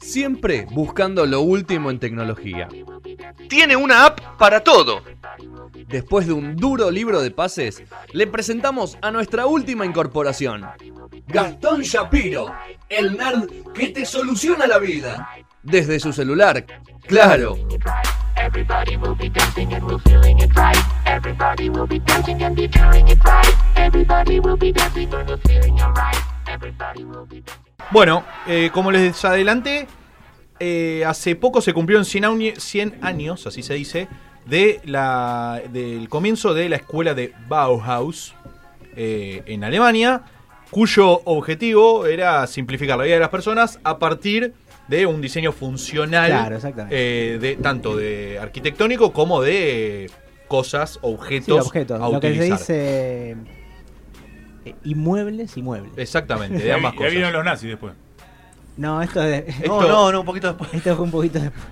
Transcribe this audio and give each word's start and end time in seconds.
Siempre 0.00 0.66
buscando 0.70 1.26
lo 1.26 1.40
último 1.40 1.90
en 1.90 1.98
tecnología. 1.98 2.68
Tiene 3.48 3.76
una 3.76 4.06
app 4.06 4.20
para 4.38 4.60
todo. 4.60 5.02
Después 5.86 6.26
de 6.26 6.32
un 6.32 6.56
duro 6.56 6.90
libro 6.90 7.20
de 7.22 7.30
pases, 7.30 7.82
le 8.12 8.26
presentamos 8.26 8.98
a 9.00 9.10
nuestra 9.10 9.46
última 9.46 9.86
incorporación. 9.86 10.66
Gastón 11.26 11.82
Shapiro, 11.82 12.54
el 12.88 13.16
nerd 13.16 13.48
que 13.74 13.88
te 13.88 14.04
soluciona 14.04 14.66
la 14.66 14.78
vida. 14.78 15.30
Desde 15.62 16.00
su 16.00 16.12
celular, 16.12 16.64
claro. 17.06 17.58
Everybody 18.48 18.96
will 18.96 19.14
be 19.14 19.26
and 19.26 20.40
it 20.40 20.56
right. 20.56 20.78
Everybody 21.04 21.68
will 21.68 21.86
be 21.86 22.00
and 22.06 22.56
be 22.56 22.64
it 22.64 23.22
right. 23.22 23.54
Everybody 23.76 24.40
will 24.40 24.56
be 24.56 24.68
and. 24.68 26.16
Everybody 26.46 27.04
will 27.04 27.26
be. 27.26 27.42
Bueno, 27.90 28.24
eh, 28.46 28.70
como 28.72 28.90
les 28.90 29.22
adelanté, 29.26 29.86
eh, 30.60 31.04
hace 31.06 31.36
poco 31.36 31.60
se 31.60 31.74
cumplieron 31.74 32.06
100, 32.06 32.24
añi- 32.24 32.56
100 32.58 32.98
años, 33.02 33.46
así 33.46 33.62
se 33.62 33.74
dice, 33.74 34.08
de 34.46 34.80
la, 34.86 35.60
del 35.70 36.08
comienzo 36.08 36.54
de 36.54 36.70
la 36.70 36.76
escuela 36.76 37.12
de 37.12 37.34
Bauhaus 37.48 38.34
eh, 38.96 39.42
en 39.44 39.62
Alemania, 39.62 40.22
cuyo 40.70 41.20
objetivo 41.26 42.06
era 42.06 42.46
simplificar 42.46 42.96
la 42.96 43.04
vida 43.04 43.16
de 43.16 43.20
las 43.20 43.28
personas 43.28 43.78
a 43.84 43.98
partir 43.98 44.54
un 45.06 45.20
diseño 45.20 45.52
funcional, 45.52 46.30
Claro, 46.30 46.56
exactamente. 46.56 47.34
eh, 47.34 47.38
de, 47.38 47.56
tanto 47.56 47.96
de 47.96 48.38
arquitectónico 48.40 49.12
como 49.12 49.42
de 49.42 50.10
cosas, 50.48 50.92
Sí, 50.94 50.98
objetos, 51.02 51.66
objetos. 51.66 52.00
a 52.00 52.08
Lo 52.08 52.20
que 52.20 52.34
se 52.34 52.44
dice. 52.44 53.36
eh, 54.64 54.74
inmuebles, 54.84 55.56
inmuebles. 55.56 55.92
Exactamente, 55.96 56.56
Y 56.62 56.62
de 56.62 56.72
ambas 56.72 56.92
y 56.92 56.94
ahí 56.94 56.98
cosas. 56.98 57.10
vinieron 57.12 57.32
los 57.34 57.44
nazis 57.44 57.68
después. 57.70 57.94
No, 58.76 59.02
esto 59.02 59.22
es. 59.22 59.44
de- 59.46 59.50
Esto- 59.50 59.82
No, 59.82 59.88
no, 59.88 60.12
no, 60.12 60.20
un 60.20 60.26
poquito 60.26 60.46
después. 60.48 60.72
Esto 60.72 60.94
fue 60.96 61.04
un 61.04 61.10
poquito 61.10 61.38
después. 61.40 61.64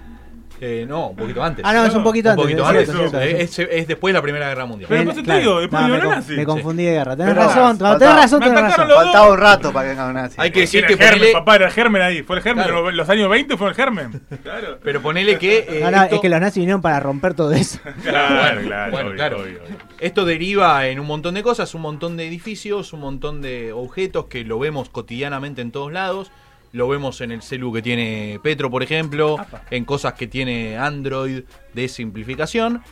Eh, 0.61 0.87
no, 0.89 1.09
un 1.09 1.17
poquito 1.17 1.43
antes. 1.43 1.65
Ah, 1.67 1.73
no, 1.75 1.85
es 1.85 1.95
un 1.95 2.03
poquito 2.03 2.31
antes, 2.31 2.43
poquito 2.43 2.63
es 2.63 2.69
antes. 2.69 2.91
cierto, 2.91 3.21
es 3.21 3.35
Eh, 3.35 3.43
es 3.43 3.59
es, 3.59 3.69
es 3.71 3.89
después 3.89 4.13
de 4.13 4.19
la 4.19 4.23
Primera 4.23 4.49
Guerra 4.49 4.65
Mundial. 4.67 4.89
Pero 4.89 5.03
Eh, 5.03 5.05
después 5.05 5.23
te 5.23 5.25
claro. 5.25 5.41
digo, 5.41 5.61
después 5.61 5.83
No, 5.83 5.89
me, 5.89 5.99
nazis. 5.99 6.37
me 6.37 6.47
confundí 6.47 6.85
de 6.85 6.93
guerra. 6.93 7.17
Tenés 7.17 7.35
Pero 7.35 7.47
razón, 7.47 7.63
faltaba- 7.79 7.99
tenés 7.99 8.15
razón, 8.15 8.41
tenés 8.41 8.61
razón. 8.61 8.89
Faltaba 8.89 9.31
un 9.31 9.39
rato 9.39 9.73
para 9.73 9.85
que 9.85 9.91
venga 9.91 10.07
un 10.07 10.15
nazi. 10.15 10.37
Hay 10.39 10.51
que 10.51 10.61
decir 10.61 10.79
Era 10.81 10.87
que 10.89 10.93
el 10.95 10.99
germen, 10.99 11.19
ponele, 11.19 11.33
papá, 11.35 11.57
era 11.57 11.67
el 11.67 11.73
germen 11.73 12.03
ahí. 12.03 12.23
Fue 12.23 12.37
el 12.37 12.43
germen. 12.43 12.65
Claro. 12.65 12.83
Los, 12.85 12.95
los 12.95 13.09
años 13.11 13.29
20 13.29 13.57
fue 13.57 13.69
el 13.69 13.75
germen. 13.75 14.21
Claro. 14.43 14.79
pero 14.83 15.03
ponele 15.03 15.39
que 15.39 15.59
eh, 15.69 15.81
No, 15.83 15.91
no, 15.91 16.03
esto, 16.05 16.15
es 16.17 16.21
que 16.23 16.29
los 16.29 16.41
nazis 16.41 16.61
vinieron 16.61 16.81
para 16.83 17.01
romper 17.01 17.35
todo 17.35 17.53
eso. 17.53 17.79
Claro, 18.03 18.61
claro. 18.63 18.93
bueno, 18.93 19.09
obvio, 19.09 19.17
claro. 19.17 19.37
obvio, 19.43 19.61
obvio. 19.63 19.77
esto 19.99 20.25
deriva 20.25 20.87
en 20.87 21.01
un 21.01 21.07
montón 21.07 21.35
de 21.35 21.43
cosas, 21.43 21.75
un 21.75 21.83
montón 21.83 22.17
de 22.17 22.27
edificios, 22.27 22.93
un 22.93 23.01
montón 23.01 23.43
de 23.43 23.73
objetos 23.73 24.27
que 24.27 24.45
lo 24.45 24.59
vemos 24.59 24.89
cotidianamente 24.89 25.61
en 25.63 25.71
todos 25.71 25.93
lados. 25.93 26.31
Lo 26.73 26.89
vemos 26.89 27.21
en 27.21 27.33
el 27.33 27.43
celu 27.43 27.73
que 27.73 27.81
tiene 27.83 28.39
Petro, 28.43 28.71
por 28.71 28.83
ejemplo, 28.83 29.37
en 29.71 29.85
cosas 29.85 30.13
que 30.15 30.27
tiene 30.27 30.77
Android 30.77 31.45
de 31.73 31.89
simplificación. 31.89 32.83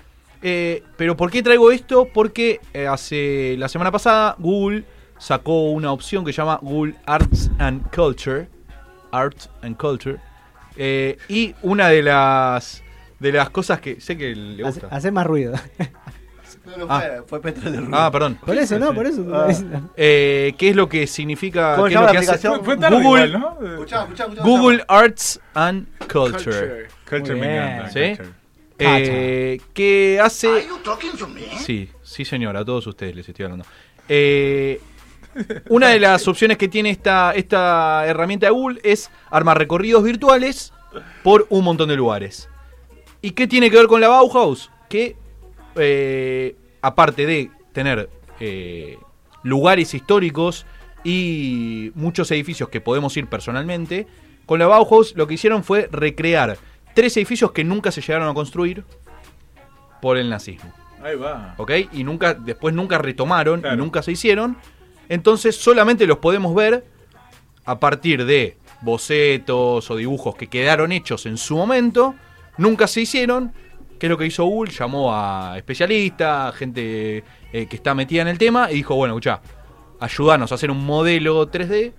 Eh, 0.42 0.82
pero 0.96 1.16
¿por 1.16 1.30
qué 1.30 1.42
traigo 1.42 1.70
esto? 1.70 2.08
Porque 2.12 2.60
eh, 2.72 2.86
hace 2.86 3.56
la 3.58 3.68
semana 3.68 3.90
pasada 3.90 4.36
Google 4.38 4.84
sacó 5.18 5.70
una 5.70 5.92
opción 5.92 6.24
que 6.24 6.32
se 6.32 6.38
llama 6.38 6.58
Google 6.62 6.94
Arts 7.06 7.50
and 7.58 7.82
Culture. 7.94 8.48
Art 9.10 9.36
and 9.62 9.76
Culture. 9.76 10.18
Eh, 10.76 11.16
y 11.28 11.54
una 11.62 11.88
de 11.88 12.02
las 12.02 12.82
de 13.20 13.32
las 13.32 13.48
cosas 13.50 13.80
que 13.80 14.00
sé 14.00 14.18
que 14.18 14.34
le 14.34 14.66
Hace, 14.66 14.80
gusta. 14.80 14.94
hace 14.96 15.10
más 15.10 15.26
ruido. 15.26 15.54
No, 16.66 16.76
no 16.78 16.86
Ah. 16.88 17.00
fue, 17.00 17.22
fue 17.40 17.40
Petro 17.42 17.70
de 17.70 17.78
Rubio. 17.80 17.94
Ah, 17.96 18.10
perdón. 18.10 18.38
Por 18.44 18.56
eso, 18.56 18.78
¿no? 18.78 18.94
Por 18.94 19.06
eso. 19.06 19.24
Ah. 19.32 19.48
Eh, 19.96 20.54
¿Qué 20.58 20.70
es 20.70 20.76
lo 20.76 20.88
que 20.88 21.06
significa? 21.06 21.76
¿Cómo 21.76 21.88
qué 21.88 21.94
es 21.94 22.00
lo 22.00 22.06
la 22.06 22.12
que 22.12 22.18
hace 22.18 22.30
aplicación? 22.30 22.54
Fue, 22.56 22.64
fue 22.64 22.76
tarde 22.76 23.02
Google- 23.02 23.26
igual, 23.26 23.40
¿no? 23.60 23.68
Escuchá, 23.72 24.02
escuchá, 24.02 24.24
escuchá. 24.24 24.42
Google 24.42 24.84
Arts 24.88 25.40
and 25.54 25.86
Culture. 26.10 26.88
Culture 27.08 27.34
me 27.38 27.56
encanta. 27.56 27.90
¿Sí? 27.90 28.00
culture. 28.16 28.28
Eh, 28.78 29.60
que 29.72 30.20
hace. 30.22 30.66
Sí, 31.58 31.88
sí, 32.02 32.24
señora, 32.24 32.60
a 32.60 32.64
todos 32.64 32.86
ustedes 32.86 33.14
les 33.14 33.28
estoy 33.28 33.44
hablando. 33.44 33.64
Eh, 34.08 34.80
una 35.68 35.88
de 35.88 36.00
las 36.00 36.26
opciones 36.28 36.58
que 36.58 36.68
tiene 36.68 36.90
esta, 36.90 37.32
esta 37.34 38.04
herramienta 38.06 38.46
de 38.46 38.52
Google 38.52 38.80
es 38.82 39.10
armar 39.30 39.58
recorridos 39.58 40.02
virtuales 40.02 40.72
por 41.22 41.46
un 41.50 41.64
montón 41.64 41.88
de 41.88 41.96
lugares. 41.96 42.48
¿Y 43.22 43.30
qué 43.32 43.46
tiene 43.46 43.70
que 43.70 43.76
ver 43.76 43.86
con 43.86 44.00
la 44.00 44.08
Bauhaus? 44.08 44.70
Que 44.88 45.16
eh, 45.76 46.56
aparte 46.82 47.26
de 47.26 47.50
tener 47.72 48.08
eh, 48.40 48.98
lugares 49.42 49.94
históricos 49.94 50.66
y 51.02 51.92
muchos 51.94 52.30
edificios 52.30 52.68
que 52.68 52.80
podemos 52.80 53.16
ir 53.16 53.26
personalmente, 53.26 54.06
con 54.46 54.58
la 54.58 54.66
Bauhaus 54.66 55.14
lo 55.16 55.26
que 55.26 55.34
hicieron 55.34 55.64
fue 55.64 55.88
recrear 55.90 56.56
tres 56.94 57.16
edificios 57.16 57.52
que 57.52 57.64
nunca 57.64 57.90
se 57.90 58.00
llegaron 58.00 58.28
a 58.28 58.34
construir 58.34 58.84
por 60.00 60.16
el 60.16 60.28
nazismo. 60.30 60.72
Ahí 61.02 61.16
va. 61.16 61.54
¿Ok? 61.58 61.70
Y 61.92 62.04
nunca, 62.04 62.34
después 62.34 62.74
nunca 62.74 62.98
retomaron 62.98 63.60
Claro. 63.60 63.74
y 63.74 63.78
nunca 63.78 64.02
se 64.02 64.12
hicieron. 64.12 64.56
Entonces 65.08 65.56
solamente 65.56 66.06
los 66.06 66.18
podemos 66.18 66.54
ver 66.54 66.84
a 67.66 67.78
partir 67.78 68.24
de 68.24 68.56
bocetos 68.80 69.90
o 69.90 69.96
dibujos 69.96 70.34
que 70.36 70.46
quedaron 70.46 70.92
hechos 70.92 71.26
en 71.26 71.36
su 71.36 71.56
momento, 71.56 72.14
nunca 72.58 72.86
se 72.86 73.02
hicieron. 73.02 73.52
¿Qué 73.98 74.06
es 74.06 74.10
lo 74.10 74.18
que 74.18 74.26
hizo 74.26 74.44
Google? 74.44 74.72
Llamó 74.72 75.14
a 75.14 75.54
especialistas, 75.56 76.54
gente 76.54 77.24
eh, 77.52 77.66
que 77.66 77.76
está 77.76 77.94
metida 77.94 78.22
en 78.22 78.28
el 78.28 78.38
tema 78.38 78.70
y 78.70 78.76
dijo, 78.76 78.94
bueno, 78.96 79.14
escuchá, 79.14 79.40
ayúdanos 80.00 80.52
a 80.52 80.56
hacer 80.56 80.70
un 80.70 80.84
modelo 80.84 81.50
3D 81.50 81.92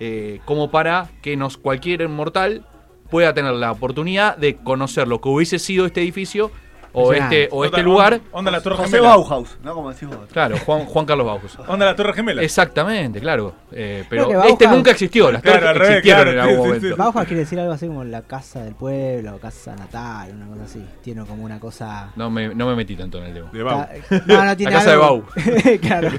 eh, 0.00 0.40
como 0.44 0.70
para 0.70 1.08
que 1.22 1.36
nos 1.36 1.56
cualquier 1.56 2.08
mortal 2.08 2.66
pueda 3.10 3.34
tener 3.34 3.52
la 3.54 3.72
oportunidad 3.72 4.36
de 4.36 4.56
conocer 4.56 5.08
lo 5.08 5.20
que 5.20 5.28
hubiese 5.28 5.58
sido 5.58 5.86
este 5.86 6.02
edificio 6.02 6.50
o 6.92 7.12
este, 7.12 7.48
o 7.50 7.64
este 7.64 7.82
lugar. 7.82 8.14
Onda, 8.14 8.26
onda 8.32 8.50
la 8.50 8.60
Torre 8.60 8.76
José 8.76 8.90
Gemela. 8.96 9.08
Bauhaus, 9.08 9.58
¿no? 9.62 9.74
Como 9.74 9.90
decís 9.92 10.08
vos. 10.08 10.18
Claro, 10.32 10.56
Juan, 10.58 10.84
Juan 10.86 11.06
Carlos 11.06 11.26
Bauhaus. 11.26 11.58
Onda 11.66 11.86
la 11.86 11.96
Torre 11.96 12.12
Gemela. 12.14 12.42
Exactamente, 12.42 13.20
claro. 13.20 13.54
Eh, 13.72 14.04
pero 14.08 14.44
este 14.44 14.66
nunca 14.68 14.90
existió, 14.92 15.30
las 15.30 15.42
Claro, 15.42 15.66
torres 15.66 15.90
existieron 15.90 16.22
claro, 16.22 16.30
en 16.32 16.38
algún 16.38 16.56
sí, 16.56 16.66
momento. 16.68 16.88
sí. 16.88 16.94
Bauhaus 16.96 17.26
quiere 17.26 17.40
decir 17.40 17.60
algo 17.60 17.72
así 17.72 17.86
como 17.86 18.04
la 18.04 18.22
casa 18.22 18.62
del 18.62 18.74
pueblo, 18.74 19.38
casa 19.38 19.76
natal, 19.76 20.32
una 20.34 20.46
cosa 20.46 20.64
así. 20.64 20.84
Tiene 21.02 21.24
como 21.24 21.44
una 21.44 21.60
cosa. 21.60 22.12
No 22.16 22.30
me, 22.30 22.54
no 22.54 22.66
me 22.66 22.74
metí 22.76 22.96
tanto 22.96 23.18
en 23.18 23.24
el 23.24 23.34
tema. 23.34 23.50
De 23.52 23.62
Bau. 23.62 23.86
No, 24.26 24.44
no 24.44 24.56
tiene 24.56 24.72
La 24.72 24.78
casa 24.78 24.90
de 24.90 24.96
Bau. 24.96 25.24
claro. 25.80 26.10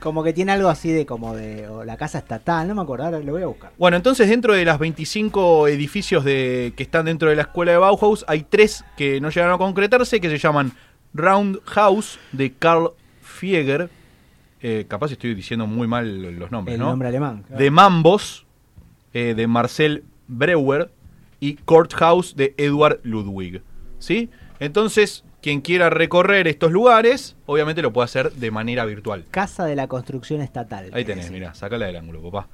Como 0.00 0.22
que 0.22 0.32
tiene 0.32 0.52
algo 0.52 0.68
así 0.68 0.90
de 0.90 1.06
como 1.06 1.34
de 1.34 1.68
o 1.68 1.84
la 1.84 1.96
casa 1.96 2.18
estatal, 2.18 2.68
no 2.68 2.74
me 2.74 2.82
acuerdo, 2.82 3.04
ahora 3.06 3.18
lo 3.20 3.32
voy 3.32 3.42
a 3.42 3.46
buscar. 3.46 3.72
Bueno, 3.78 3.96
entonces 3.96 4.28
dentro 4.28 4.54
de 4.54 4.64
las 4.64 4.78
25 4.78 5.68
edificios 5.68 6.24
de, 6.24 6.72
que 6.76 6.82
están 6.82 7.06
dentro 7.06 7.30
de 7.30 7.36
la 7.36 7.42
escuela 7.42 7.72
de 7.72 7.78
Bauhaus, 7.78 8.24
hay 8.28 8.42
tres 8.42 8.84
que 8.96 9.20
no 9.20 9.30
llegaron 9.30 9.54
a 9.54 9.58
que 10.10 10.28
se 10.30 10.38
llaman 10.38 10.72
Roundhouse 11.14 12.18
de 12.32 12.52
Karl 12.52 12.92
Fieger. 13.22 13.88
Eh, 14.60 14.84
capaz 14.88 15.10
estoy 15.12 15.34
diciendo 15.34 15.66
muy 15.66 15.86
mal 15.88 16.38
los 16.38 16.50
nombres, 16.50 16.74
El 16.74 16.80
¿no? 16.80 16.86
nombre 16.90 17.08
alemán. 17.08 17.44
de 17.48 17.70
Mambos, 17.70 18.46
eh, 19.12 19.34
de 19.36 19.46
Marcel 19.46 20.04
Breuer, 20.28 20.90
y 21.40 21.54
Courthouse 21.54 22.36
de 22.36 22.54
Edward 22.56 23.00
Ludwig. 23.02 23.62
¿Sí? 23.98 24.30
Entonces, 24.60 25.24
quien 25.40 25.60
quiera 25.60 25.90
recorrer 25.90 26.46
estos 26.46 26.70
lugares, 26.70 27.34
obviamente 27.46 27.82
lo 27.82 27.92
puede 27.92 28.04
hacer 28.04 28.32
de 28.32 28.50
manera 28.52 28.84
virtual. 28.84 29.24
Casa 29.30 29.64
de 29.64 29.74
la 29.74 29.88
construcción 29.88 30.40
estatal. 30.40 30.90
Ahí 30.92 31.04
tenés, 31.04 31.30
mirá, 31.32 31.52
sacala 31.54 31.86
del 31.86 31.96
ángulo, 31.96 32.22
papá. 32.22 32.48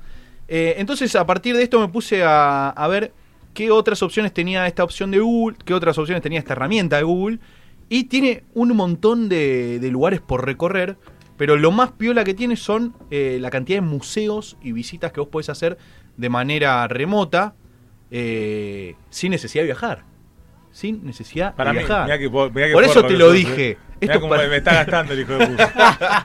Eh, 0.48 0.76
entonces, 0.78 1.14
a 1.14 1.26
partir 1.26 1.54
de 1.54 1.62
esto 1.62 1.78
me 1.78 1.88
puse 1.88 2.22
a, 2.24 2.70
a 2.70 2.88
ver 2.88 3.12
qué 3.58 3.72
otras 3.72 4.04
opciones 4.04 4.32
tenía 4.32 4.68
esta 4.68 4.84
opción 4.84 5.10
de 5.10 5.18
Google, 5.18 5.56
qué 5.64 5.74
otras 5.74 5.98
opciones 5.98 6.22
tenía 6.22 6.38
esta 6.38 6.52
herramienta 6.52 6.96
de 6.96 7.02
Google. 7.02 7.40
Y 7.88 8.04
tiene 8.04 8.44
un 8.54 8.68
montón 8.76 9.28
de, 9.28 9.80
de 9.80 9.90
lugares 9.90 10.20
por 10.20 10.46
recorrer, 10.46 10.96
pero 11.36 11.56
lo 11.56 11.72
más 11.72 11.90
piola 11.90 12.22
que 12.22 12.34
tiene 12.34 12.54
son 12.54 12.94
eh, 13.10 13.38
la 13.40 13.50
cantidad 13.50 13.78
de 13.78 13.80
museos 13.80 14.56
y 14.62 14.70
visitas 14.70 15.10
que 15.10 15.18
vos 15.18 15.28
podés 15.28 15.48
hacer 15.48 15.76
de 16.16 16.28
manera 16.28 16.86
remota, 16.86 17.56
eh, 18.12 18.94
sin 19.10 19.32
necesidad 19.32 19.62
de 19.62 19.66
viajar. 19.66 20.04
Sin 20.70 21.04
necesidad 21.04 21.56
Para 21.56 21.72
de 21.72 21.78
mí, 21.80 21.84
viajar. 21.84 22.04
mirá 22.04 22.18
que 22.20 22.30
po- 22.30 22.50
mirá 22.50 22.68
que 22.68 22.72
Por 22.74 22.84
eso 22.84 23.04
te 23.06 23.14
lo 23.14 23.24
sos, 23.26 23.34
dije. 23.34 23.76
Eh. 24.00 24.06
Esto 24.06 24.12
Mirá 24.12 24.20
cómo 24.20 24.30
para- 24.30 24.48
me 24.48 24.56
está 24.56 24.74
gastando 24.74 25.12
el 25.12 25.20
hijo 25.20 25.32
de 25.34 25.46
puta. 25.46 25.72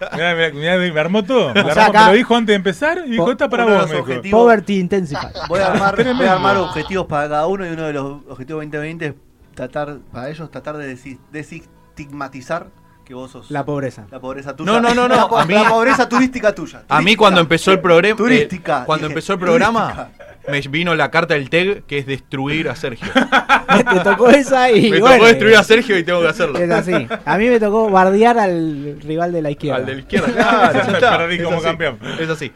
mirá, 0.13 0.35
mirá, 0.35 0.51
mirá, 0.51 0.77
me 0.93 0.99
armó 0.99 1.23
todo. 1.23 1.53
Me, 1.53 1.61
O 1.61 1.73
sea, 1.73 1.85
armó- 1.87 1.89
acá- 1.89 2.01
me 2.05 2.11
lo 2.11 2.17
dijo 2.17 2.35
antes 2.35 2.47
de 2.47 2.55
empezar 2.55 3.03
y 3.05 3.11
dijo, 3.11 3.31
esta 3.31 3.49
para 3.49 3.65
vos, 3.65 3.89
me 3.89 4.21
dijo. 4.21 4.37
Poverty 4.37 4.79
Intensify. 4.79 5.27
Voy 5.49 5.59
a 5.59 5.67
armar, 5.67 5.95
voy 5.95 6.03
Tremendo. 6.03 6.29
a 6.31 6.33
armar 6.35 6.57
objetivos 6.57 7.05
para 7.07 7.27
cada 7.29 7.47
uno 7.47 7.65
y 7.65 7.69
uno 7.69 7.83
de 7.83 7.93
los 7.93 8.05
objetivos 8.29 8.61
2020 8.63 9.05
es 9.07 9.13
tratar, 9.55 9.97
para 10.11 10.29
ellos, 10.29 10.49
tratar 10.51 10.77
de 10.77 10.97
desestigmatizar 11.31 12.67
que 13.05 13.13
vos 13.13 13.31
sos 13.31 13.51
La 13.51 13.65
pobreza. 13.65 14.05
la 14.11 14.19
pobreza 14.19 14.55
tuya. 14.55 14.71
No, 14.71 14.79
no, 14.79 14.93
no, 14.93 15.07
no, 15.07 15.15
La, 15.15 15.27
po- 15.27 15.37
a 15.37 15.45
mí- 15.45 15.53
la 15.53 15.67
pobreza 15.67 16.07
turística 16.07 16.53
tuya. 16.55 16.83
A 16.87 17.01
mí 17.01 17.15
cuando 17.15 17.41
empezó 17.41 17.71
el 17.71 17.79
programa, 17.81 18.15
Turística, 18.15 18.85
cuando 18.85 19.07
dije, 19.07 19.13
empezó 19.13 19.33
el 19.33 19.39
programa, 19.39 19.93
turística. 19.93 20.32
Me 20.47 20.59
vino 20.61 20.95
la 20.95 21.09
carta 21.11 21.33
del 21.35 21.49
TEG 21.49 21.83
que 21.85 21.97
es 21.97 22.05
destruir 22.05 22.69
a 22.69 22.75
Sergio. 22.75 23.07
Te 23.93 23.99
tocó 24.01 24.29
esa 24.29 24.71
y 24.71 24.91
me 24.91 24.99
bueno, 24.99 25.15
tocó 25.15 25.27
destruir 25.27 25.55
a 25.55 25.63
Sergio 25.63 25.97
y 25.97 26.03
tengo 26.03 26.21
que 26.21 26.27
hacerlo. 26.27 26.59
Es 26.59 26.69
así. 26.69 27.07
A 27.25 27.37
mí 27.37 27.47
me 27.47 27.59
tocó 27.59 27.89
bardear 27.89 28.37
al 28.37 28.99
rival 29.01 29.31
de 29.31 29.41
la 29.41 29.51
izquierda. 29.51 29.77
Al 29.77 29.85
de 29.85 29.93
la 29.93 29.99
izquierda, 29.99 30.31
claro, 30.31 30.73
ya 30.73 30.91
está. 30.93 31.17
Perdí 31.17 31.43
como 31.43 31.57
así, 31.57 31.65
campeón. 31.65 31.99
Es 32.19 32.29
así. 32.29 32.51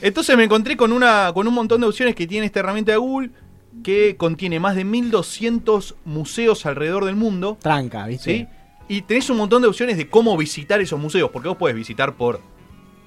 Entonces 0.00 0.36
me 0.36 0.44
encontré 0.44 0.76
con, 0.76 0.92
una, 0.92 1.32
con 1.34 1.48
un 1.48 1.54
montón 1.54 1.80
de 1.80 1.86
opciones 1.86 2.14
que 2.14 2.26
tiene 2.26 2.46
esta 2.46 2.60
herramienta 2.60 2.92
de 2.92 2.98
Google 2.98 3.30
que 3.82 4.16
contiene 4.16 4.60
más 4.60 4.76
de 4.76 4.84
1200 4.84 5.96
museos 6.04 6.66
alrededor 6.66 7.04
del 7.04 7.16
mundo. 7.16 7.58
Tranca, 7.60 8.06
¿viste? 8.06 8.30
¿sí? 8.30 8.46
Y 8.88 9.02
tenés 9.02 9.28
un 9.30 9.36
montón 9.36 9.62
de 9.62 9.68
opciones 9.68 9.96
de 9.96 10.08
cómo 10.08 10.36
visitar 10.36 10.80
esos 10.80 10.98
museos, 10.98 11.30
porque 11.30 11.48
vos 11.48 11.58
podés 11.58 11.76
visitar 11.76 12.14
por 12.14 12.40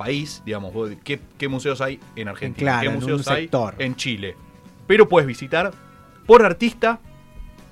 país, 0.05 0.41
digamos, 0.45 0.73
vos- 0.73 0.91
qué, 1.03 1.19
qué 1.37 1.47
museos 1.47 1.79
hay 1.81 1.99
en 2.15 2.27
Argentina, 2.27 2.71
Claro, 2.71 2.81
qué 2.81 2.87
en 2.87 2.93
museos 2.95 3.27
hay 3.27 3.43
sector. 3.43 3.75
en 3.77 3.95
Chile. 3.95 4.35
Pero 4.87 5.07
puedes 5.07 5.27
visitar 5.27 5.71
por 6.25 6.43
artista, 6.43 6.99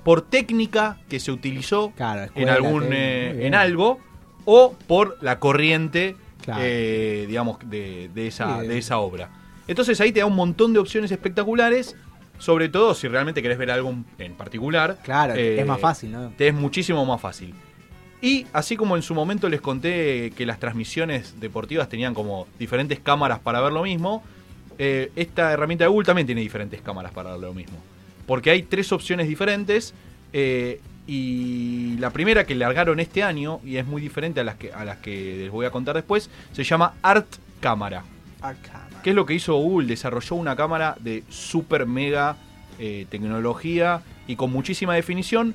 por 0.04 0.22
técnica 0.22 0.98
que 1.08 1.18
se 1.20 1.32
utilizó 1.32 1.92
Claro, 1.96 2.30
en 2.34 2.48
algún 2.48 2.88
eh, 2.92 3.46
en 3.46 3.54
algo 3.54 3.98
o 4.44 4.74
por 4.86 5.18
la 5.20 5.38
corriente 5.38 6.16
Claro. 6.42 6.62
eh, 6.64 7.26
digamos 7.28 7.58
de, 7.68 8.10
de 8.14 8.26
esa, 8.26 8.62
de- 8.62 8.68
de 8.68 8.78
esa 8.78 8.98
obra 8.98 9.28
entonces 9.68 10.00
ahí 10.00 10.10
te 10.10 10.20
da 10.20 10.26
un 10.26 10.34
montón 10.34 10.72
de 10.72 10.78
opciones 10.78 11.10
espectaculares 11.12 11.94
sobre 12.38 12.70
todo 12.70 12.94
si 12.94 13.08
realmente 13.08 13.42
querés 13.42 13.58
ver 13.58 13.70
algo 13.70 13.94
en 14.18 14.34
particular 14.34 14.98
Claro, 15.02 15.34
eh, 15.34 15.60
es 15.60 15.66
más 15.66 15.78
fácil, 15.80 16.12
¿no? 16.12 16.30
te 16.38 16.48
es 16.48 16.54
muchísimo 16.54 17.04
más 17.04 17.20
fácil 17.20 17.54
y 18.22 18.46
así 18.52 18.76
como 18.76 18.96
en 18.96 19.02
su 19.02 19.14
momento 19.14 19.48
les 19.48 19.60
conté 19.60 20.32
que 20.36 20.44
las 20.44 20.58
transmisiones 20.58 21.40
deportivas 21.40 21.88
tenían 21.88 22.14
como 22.14 22.46
diferentes 22.58 23.00
cámaras 23.00 23.38
para 23.38 23.60
ver 23.60 23.72
lo 23.72 23.82
mismo, 23.82 24.22
eh, 24.78 25.10
esta 25.16 25.52
herramienta 25.52 25.84
de 25.84 25.88
Google 25.88 26.06
también 26.06 26.26
tiene 26.26 26.40
diferentes 26.40 26.80
cámaras 26.82 27.12
para 27.12 27.32
ver 27.32 27.40
lo 27.40 27.54
mismo. 27.54 27.78
Porque 28.26 28.50
hay 28.50 28.62
tres 28.62 28.92
opciones 28.92 29.26
diferentes 29.26 29.94
eh, 30.32 30.80
y 31.06 31.96
la 31.98 32.10
primera 32.10 32.44
que 32.44 32.54
largaron 32.54 33.00
este 33.00 33.22
año 33.22 33.60
y 33.64 33.76
es 33.76 33.86
muy 33.86 34.02
diferente 34.02 34.40
a 34.40 34.44
las 34.44 34.56
que, 34.56 34.72
a 34.72 34.84
las 34.84 34.98
que 34.98 35.36
les 35.38 35.50
voy 35.50 35.66
a 35.66 35.70
contar 35.70 35.96
después, 35.96 36.30
se 36.52 36.62
llama 36.62 36.94
Art 37.02 37.26
Cámara. 37.60 38.04
¿Qué 39.02 39.10
es 39.10 39.16
lo 39.16 39.24
que 39.26 39.34
hizo 39.34 39.54
Google? 39.56 39.86
Desarrolló 39.88 40.36
una 40.36 40.56
cámara 40.56 40.96
de 41.00 41.24
super 41.30 41.86
mega 41.86 42.36
eh, 42.78 43.06
tecnología 43.10 44.02
y 44.26 44.36
con 44.36 44.52
muchísima 44.52 44.94
definición 44.94 45.54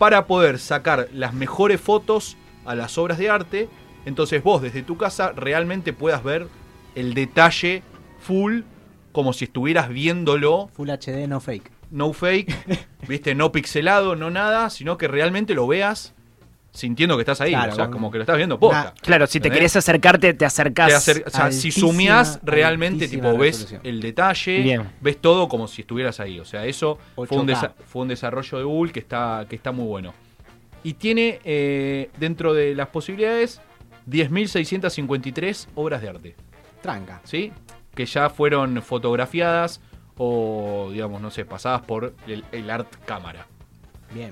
para 0.00 0.26
poder 0.26 0.58
sacar 0.58 1.08
las 1.12 1.34
mejores 1.34 1.78
fotos 1.78 2.38
a 2.64 2.74
las 2.74 2.96
obras 2.96 3.18
de 3.18 3.28
arte. 3.28 3.68
Entonces 4.06 4.42
vos 4.42 4.62
desde 4.62 4.82
tu 4.82 4.96
casa 4.96 5.32
realmente 5.32 5.92
puedas 5.92 6.24
ver 6.24 6.48
el 6.94 7.12
detalle 7.12 7.82
full 8.18 8.62
como 9.12 9.34
si 9.34 9.44
estuvieras 9.44 9.90
viéndolo, 9.90 10.70
Full 10.72 10.88
HD, 10.88 11.28
no 11.28 11.38
fake. 11.38 11.70
no 11.90 12.14
fake, 12.14 12.86
viste, 13.08 13.34
no 13.34 13.52
pixelado, 13.52 14.16
no 14.16 14.30
nada, 14.30 14.70
sino 14.70 14.96
que 14.96 15.06
realmente 15.06 15.52
lo 15.52 15.66
veas 15.66 16.14
sintiendo 16.72 17.16
que 17.16 17.22
estás 17.22 17.40
ahí, 17.40 17.50
Claro, 17.52 17.72
o 17.72 17.74
sea, 17.74 17.90
como 17.90 18.10
que 18.10 18.18
lo 18.18 18.22
estás 18.22 18.36
viendo 18.36 18.58
posta. 18.58 18.94
Claro, 19.02 19.26
si 19.26 19.40
te 19.40 19.50
querés 19.50 19.74
acercarte, 19.76 20.34
te 20.34 20.44
acercás. 20.44 20.88
Te 21.04 21.12
acer- 21.12 21.24
o 21.26 21.30
sea, 21.30 21.50
si 21.52 21.70
sumeás 21.72 22.38
realmente, 22.42 23.08
tipo, 23.08 23.36
ves 23.36 23.74
el 23.82 24.00
detalle, 24.00 24.62
Bien. 24.62 24.88
ves 25.00 25.18
todo 25.20 25.48
como 25.48 25.66
si 25.66 25.82
estuvieras 25.82 26.20
ahí. 26.20 26.38
O 26.38 26.44
sea, 26.44 26.64
eso 26.66 26.98
fue 27.16 27.26
un, 27.38 27.46
8K. 27.48 27.52
desa- 27.54 27.72
fue 27.86 28.02
un 28.02 28.08
desarrollo 28.08 28.58
de 28.58 28.64
Google 28.64 28.92
que 28.92 29.00
está, 29.00 29.44
que 29.48 29.56
está 29.56 29.72
muy 29.72 29.86
bueno. 29.86 30.14
Y 30.84 30.94
tiene 30.94 31.40
eh, 31.44 32.10
dentro 32.18 32.54
de 32.54 32.74
las 32.74 32.88
posibilidades 32.88 33.60
10.653 34.08 35.68
obras 35.74 36.02
de 36.02 36.08
arte, 36.08 36.36
Tranca. 36.82 37.20
¿sí? 37.24 37.52
Que 37.94 38.06
ya 38.06 38.30
fueron 38.30 38.80
fotografiadas 38.82 39.80
o, 40.16 40.90
digamos, 40.92 41.20
no 41.20 41.30
sé, 41.30 41.44
pasadas 41.44 41.82
por 41.82 42.14
el, 42.26 42.44
el 42.52 42.70
Art 42.70 42.88
Cámara. 43.06 43.46
Bien. 44.14 44.30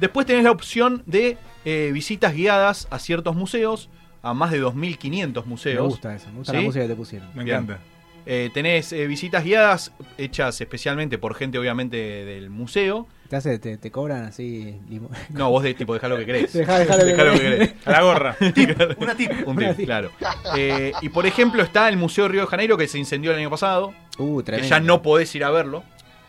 Después 0.00 0.26
tenés 0.26 0.44
la 0.44 0.50
opción 0.50 1.02
de 1.06 1.36
eh, 1.64 1.90
visitas 1.92 2.34
guiadas 2.34 2.86
a 2.90 2.98
ciertos 2.98 3.34
museos, 3.36 3.88
a 4.22 4.34
más 4.34 4.50
de 4.50 4.62
2.500 4.62 5.44
museos. 5.44 5.82
Me 5.82 5.88
gusta 5.88 6.14
eso. 6.14 6.28
Me 6.30 6.38
gusta 6.38 6.52
¿Sí? 6.52 6.58
la 6.58 6.64
música 6.64 6.84
que 6.84 6.88
te 6.88 6.96
pusieron. 6.96 7.28
Me 7.34 7.44
Bien. 7.44 7.56
encanta. 7.58 7.78
Eh, 8.26 8.50
tenés 8.54 8.90
eh, 8.94 9.06
visitas 9.06 9.44
guiadas 9.44 9.92
hechas 10.16 10.58
especialmente 10.58 11.18
por 11.18 11.34
gente, 11.34 11.58
obviamente, 11.58 11.96
del 12.24 12.48
museo. 12.48 13.06
Te, 13.28 13.36
hace, 13.36 13.58
te, 13.58 13.76
te 13.76 13.90
cobran 13.90 14.24
así. 14.24 14.76
limo- 14.88 15.10
No, 15.28 15.50
vos 15.50 15.62
de 15.62 15.74
tipo, 15.74 15.92
dejá 15.92 16.08
lo 16.08 16.16
que 16.16 16.24
querés. 16.24 16.52
Dejá- 16.54 16.78
dejá 16.78 16.96
lo 16.96 17.04
que 17.04 17.12
lo 17.24 17.32
que 17.34 17.38
querés. 17.38 17.74
A 17.84 17.90
la 17.90 18.02
gorra. 18.02 18.36
Una 18.98 19.14
tip. 19.14 19.30
Un 19.46 19.46
Una 19.58 19.66
tip, 19.68 19.76
tip. 19.76 19.84
claro. 19.84 20.10
Eh, 20.56 20.92
y 21.02 21.10
por 21.10 21.26
ejemplo 21.26 21.62
está 21.62 21.86
el 21.90 21.98
Museo 21.98 22.24
de 22.24 22.30
Río 22.30 22.40
de 22.42 22.46
Janeiro 22.46 22.78
que 22.78 22.88
se 22.88 22.98
incendió 22.98 23.30
el 23.32 23.38
año 23.38 23.50
pasado, 23.50 23.92
Uh, 24.16 24.42
que 24.42 24.62
ya 24.62 24.80
no 24.80 25.02
podés 25.02 25.34
ir 25.34 25.44
a 25.44 25.50
verlo. 25.50 25.78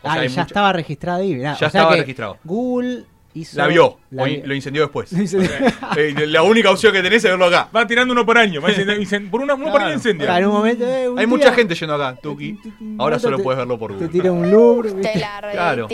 O 0.02 0.08
Ah, 0.10 0.14
sea, 0.14 0.22
ya 0.24 0.28
mucha- 0.28 0.42
estaba 0.42 0.72
registrado 0.74 1.20
ahí. 1.22 1.34
mirá. 1.34 1.50
Ya 1.50 1.54
O 1.54 1.58
sea 1.58 1.68
estaba 1.68 1.92
que 1.94 2.00
registrado. 2.00 2.36
Google 2.44 3.04
hizo. 3.40 3.56
La 3.58 3.66
vio, 3.66 3.98
la 4.10 4.22
o 4.22 4.26
vi- 4.26 4.34
in- 4.34 4.48
lo 4.48 4.54
incendió 4.54 4.82
después. 4.82 5.10
Eh, 5.96 6.26
la 6.26 6.42
única 6.42 6.70
opción 6.70 6.92
que 6.92 7.02
tenés 7.02 7.24
es 7.24 7.30
verlo 7.30 7.46
acá. 7.46 7.68
Va 7.74 7.86
tirando 7.86 8.12
uno 8.12 8.26
por 8.26 8.36
año. 8.38 8.60
va 8.60 8.68
por 9.30 9.40
una, 9.40 9.54
uno 9.54 9.70
por 9.72 9.80
año 9.82 9.94
incendio. 9.94 10.26
Claro, 10.26 10.44
en 10.44 10.50
un 10.50 10.56
momento. 10.56 10.84
eh, 10.84 11.08
un 11.08 11.18
Hay 11.18 11.26
día 11.26 11.36
mucha 11.36 11.52
gente 11.52 11.74
yendo 11.74 11.94
acá, 11.94 12.18
Tuki. 12.20 12.58
Ahora 12.98 13.18
solo 13.18 13.36
te- 13.38 13.42
puedes 13.42 13.58
verlo 13.58 13.78
por 13.78 13.90
Te 13.92 13.94
Google. 13.96 14.08
tira 14.08 14.32
un 14.32 14.50
Louvre. 14.50 14.92
Te 14.92 15.12
Claro. 15.52 15.88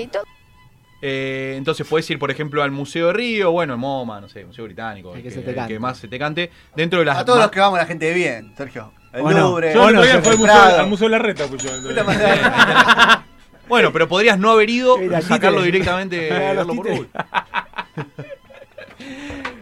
Eh, 1.05 1.55
entonces 1.59 1.85
puedes 1.87 2.09
ir, 2.11 2.19
por 2.21 2.31
ejemplo, 2.31 2.63
al 2.63 2.71
Museo 2.71 3.09
de 3.09 3.13
Río, 3.15 3.51
bueno, 3.51 3.73
el 3.73 3.79
MoMA, 3.81 4.21
no 4.21 4.29
sé, 4.29 4.45
Museo 4.45 4.65
Británico, 4.65 5.11
El 5.11 5.17
el 5.17 5.23
que 5.25 5.29
que, 5.31 5.35
se 5.35 5.41
te 5.43 5.51
el 5.51 5.57
cante. 5.57 5.75
que 5.75 5.81
más 5.81 5.99
se 5.99 6.07
te 6.07 6.17
cante. 6.17 6.51
Dentro 6.77 7.01
de 7.01 7.05
las 7.05 7.19
A 7.19 7.25
todos 7.25 7.41
los 7.41 7.51
que 7.51 7.59
vamos, 7.59 7.77
la 7.79 7.87
gente 7.87 8.07
de 8.07 8.15
bien, 8.15 8.53
Sergio. 8.57 8.93
El 9.13 9.23
O 9.23 9.31
no. 9.33 9.39
Louvre, 9.39 9.75
Yo 9.75 9.89
el 9.89 9.97
fui 10.23 10.33
al 10.33 10.39
museo, 10.39 10.55
al 10.79 10.87
museo 10.89 11.09
de 11.09 11.11
la 11.11 11.19
Reta. 11.19 11.47
pues, 11.49 11.61
yo. 11.65 11.71
Bueno, 13.69 13.93
pero 13.93 14.09
podrías 14.09 14.39
no 14.39 14.51
haber 14.51 14.69
ido, 14.71 14.99
Mira, 14.99 15.21
sacarlo 15.23 15.61
te- 15.61 15.67
directamente, 15.67 16.21
Mira, 16.31 16.39
verlo 16.55 16.67
por 16.75 16.87
títeres. 16.87 16.99
Google. 16.99 18.07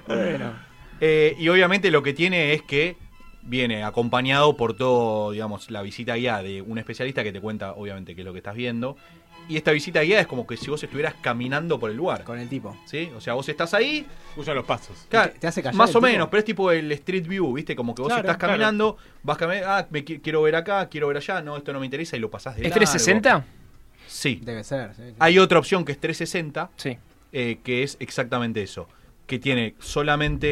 Bueno. 0.06 0.52
Eh, 1.00 1.35
y 1.38 1.49
obviamente 1.49 1.91
lo 1.91 2.02
que 2.02 2.12
tiene 2.12 2.52
es 2.52 2.62
que 2.62 2.97
viene 3.43 3.85
acompañado 3.85 4.56
por 4.56 4.75
todo, 4.76 5.31
digamos, 5.31 5.70
la 5.70 5.82
visita 5.82 6.14
guiada 6.17 6.43
de 6.43 6.61
un 6.62 6.79
especialista 6.79 7.23
que 7.23 7.32
te 7.32 7.41
cuenta, 7.41 7.73
obviamente, 7.73 8.14
qué 8.14 8.20
es 8.20 8.25
lo 8.25 8.32
que 8.32 8.38
estás 8.38 8.55
viendo. 8.55 8.97
Y 9.49 9.56
esta 9.56 9.73
visita 9.73 10.02
guiada 10.02 10.20
es 10.20 10.26
como 10.29 10.47
que 10.47 10.56
si 10.56 10.70
vos 10.70 10.81
estuvieras 10.82 11.14
caminando 11.20 11.81
por 11.81 11.91
el 11.91 11.97
lugar. 11.97 12.23
Con 12.23 12.38
el 12.38 12.49
tipo. 12.49 12.76
¿Sí? 12.85 13.11
O 13.17 13.20
sea, 13.20 13.32
vos 13.35 13.49
estás 13.49 13.73
ahí, 13.75 14.06
Usa 14.37 14.55
los 14.55 14.64
pasos. 14.64 15.06
Claro, 15.08 15.32
te- 15.32 15.38
te 15.41 15.47
hace 15.49 15.62
callar 15.62 15.75
más 15.76 15.91
o 15.91 15.94
tipo. 15.94 16.02
menos, 16.02 16.29
pero 16.29 16.38
es 16.38 16.44
tipo 16.44 16.70
el 16.70 16.93
Street 16.93 17.26
View, 17.26 17.52
¿viste? 17.55 17.75
Como 17.75 17.94
que 17.94 18.02
vos 18.02 18.08
Claro, 18.11 18.20
estás 18.20 18.37
claro. 18.37 18.52
caminando, 18.52 18.97
vas 19.23 19.38
caminando, 19.38 19.69
ah, 19.70 19.87
me 19.91 20.05
qui- 20.05 20.20
quiero 20.23 20.43
ver 20.43 20.55
acá, 20.55 20.88
quiero 20.88 21.08
ver 21.08 21.17
allá, 21.17 21.41
no, 21.43 21.56
esto 21.56 21.73
no 21.73 21.81
me 21.81 21.87
interesa 21.87 22.17
y 22.17 22.20
lo 22.20 22.31
pasás 22.31 22.55
de 22.56 22.62
¿Es 22.62 22.69
largo. 22.70 22.79
360? 22.79 23.44
Sí. 24.11 24.41
Debe 24.43 24.65
ser. 24.65 24.95
sí, 24.95 25.03
sí. 25.09 25.15
Hay 25.19 25.39
otra 25.39 25.59
opción 25.59 25.85
que 25.85 25.93
es 25.93 25.99
360, 26.01 26.71
Sí. 26.77 26.99
eh, 27.33 27.59
que 27.62 27.83
es 27.83 27.97
exactamente 28.01 28.62
eso. 28.62 28.89
Que 29.27 29.39
tiene 29.39 29.75
solamente, 29.79 30.49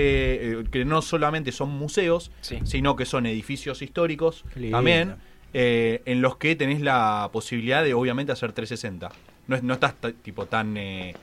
eh, 0.53 0.65
que 0.71 0.85
no 0.85 1.03
solamente 1.03 1.51
son 1.53 1.71
museos, 1.71 2.31
Sí. 2.41 2.61
sino 2.65 2.95
que 2.97 3.05
son 3.05 3.27
edificios 3.27 3.83
históricos 3.83 4.45
también, 4.71 5.17
eh, 5.53 6.03
en 6.05 6.21
los 6.23 6.37
que 6.37 6.55
tenés 6.55 6.81
la 6.81 7.29
posibilidad 7.33 7.83
de 7.83 7.95
obviamente 7.95 8.31
hacer 8.33 8.53
360. 8.53 9.11
No, 9.49 9.57
es, 9.57 9.63
no 9.63 9.75
estás 9.75 9.95
ta- 9.95 10.13
tipo 10.13 10.47
tan... 10.47 10.77
eh, 10.77 11.15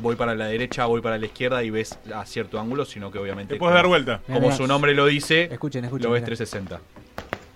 voy 0.00 0.16
para 0.16 0.34
la 0.34 0.46
derecha, 0.46 0.84
voy 0.86 1.00
para 1.00 1.16
la 1.18 1.26
izquierda 1.26 1.62
y 1.62 1.70
ves 1.70 1.98
a 2.12 2.26
cierto 2.26 2.58
ángulo, 2.58 2.84
sino 2.84 3.10
que 3.12 3.18
obviamente... 3.18 3.54
Te 3.54 3.58
puedes 3.60 3.74
dar 3.74 3.86
vuelta. 3.86 4.20
Como 4.26 4.40
mirá. 4.40 4.56
su 4.56 4.66
nombre 4.66 4.92
lo 4.94 5.06
dice, 5.06 5.44
Escuchen, 5.52 5.84
escuchen. 5.84 6.04
lo 6.06 6.10
ves 6.12 6.22
mirá. 6.22 6.26
360. 6.36 6.80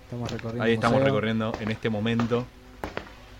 Estamos 0.05 0.31
recorriendo. 0.31 0.63
Ahí 0.63 0.73
estamos 0.73 0.93
museo. 0.99 1.05
recorriendo 1.07 1.53
en 1.59 1.71
este 1.71 1.89
momento. 1.89 2.45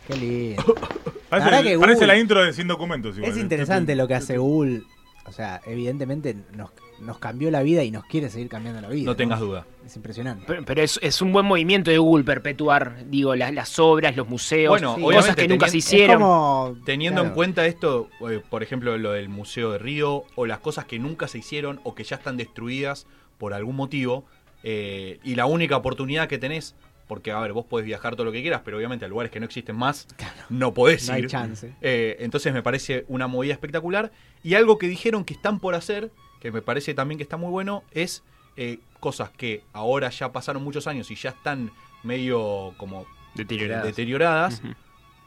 Qué 0.08 0.15
lindo. 0.15 0.75
Parece, 1.29 1.50
verdad 1.50 1.63
que 1.63 1.79
parece 1.79 1.96
Google- 2.01 2.08
la 2.08 2.17
intro 2.17 2.43
de 2.43 2.51
Sin 2.53 2.67
Documentos. 2.67 3.15
igual. 3.17 3.31
Es 3.31 3.38
interesante 3.38 3.96
lo 3.96 4.05
que 4.08 4.15
hace 4.15 4.38
Google. 4.38 4.81
O 5.25 5.31
sea, 5.31 5.62
evidentemente 5.65 6.36
nos, 6.58 6.72
nos 7.00 7.20
cambió 7.20 7.50
la 7.51 7.62
vida 7.63 7.84
y 7.86 7.91
nos 7.91 8.03
quiere 8.05 8.29
seguir 8.29 8.50
cambiando 8.50 8.81
la 8.81 8.89
vida. 8.89 9.05
No 9.05 9.15
tengas 9.15 9.39
duda. 9.39 9.65
Es 9.86 9.96
impresionante. 9.96 10.43
Pero, 10.46 10.65
pero 10.65 10.81
es, 10.81 11.00
es 11.01 11.22
un 11.22 11.31
buen 11.31 11.46
movimiento 11.46 11.89
de 11.89 12.00
Google 12.00 12.25
perpetuar, 12.25 13.05
digo, 13.10 13.34
las, 13.36 13.53
las 13.53 13.79
obras, 13.79 14.17
los 14.17 14.27
museos, 14.27 14.72
Bueno, 14.72 14.98
cosas 15.00 15.36
que 15.38 15.48
nunca 15.48 15.70
se 15.70 15.77
hicieron. 15.77 16.17
como. 16.22 16.75
Teniendo 16.84 17.22
en 17.24 17.29
cuenta 17.29 17.65
esto, 17.65 18.10
eh, 18.29 18.41
por 18.50 18.62
ejemplo, 18.62 18.98
lo 18.98 19.12
del 19.13 19.29
Museo 19.29 19.72
de 19.72 19.77
Río, 19.77 20.25
o 20.36 20.46
las 20.46 20.60
cosas 20.60 20.84
que 20.84 21.00
nunca 21.00 21.29
se 21.29 21.38
hicieron 21.38 21.79
o 21.86 21.96
que 21.96 22.03
ya 22.03 22.17
están 22.17 22.36
destruidas 22.36 23.08
por 23.38 23.53
algún 23.53 23.77
motivo, 23.77 24.25
eh, 24.63 25.20
y 25.24 25.36
la 25.36 25.46
única 25.46 25.77
oportunidad 25.77 26.27
que 26.27 26.38
tenés, 26.39 26.75
porque 27.12 27.34
a 27.34 27.39
ver, 27.41 27.51
vos 27.51 27.65
podés 27.65 27.86
viajar 27.86 28.15
todo 28.15 28.24
lo 28.24 28.32
que 28.32 28.41
quieras, 28.41 28.62
pero 28.63 28.77
obviamente 28.77 29.03
a 29.03 29.10
lugares 29.10 29.34
que 29.34 29.41
no 29.41 29.46
existen 29.46 29.75
más, 29.75 30.08
no 30.48 30.74
podés 30.74 31.10
No 31.10 31.15
hay 31.15 31.24
ir. 31.24 31.27
chance. 31.27 31.74
Eh, 31.82 32.15
entonces 32.22 32.53
me 32.53 32.63
parece 32.63 33.03
una 33.10 33.27
movida 33.27 33.51
espectacular. 33.51 34.13
Y 34.44 34.53
algo 34.53 34.77
que 34.77 34.88
dijeron 34.88 35.25
que 35.25 35.34
están 35.34 35.60
por 35.60 35.75
hacer, 35.75 36.10
que 36.39 36.53
me 36.53 36.62
parece 36.62 36.94
también 36.94 37.18
que 37.18 37.24
está 37.24 37.36
muy 37.36 37.50
bueno, 37.50 37.84
es 37.91 38.24
eh, 38.56 38.80
cosas 39.01 39.30
que 39.30 39.62
ahora 39.74 40.10
ya 40.10 40.32
pasaron 40.32 40.63
muchos 40.63 40.88
años 40.88 41.12
y 41.12 41.15
ya 41.15 41.32
están 41.32 41.72
medio 42.03 42.74
como 42.77 43.06
Deterioradas. 43.36 43.84
deterioradas, 43.88 44.62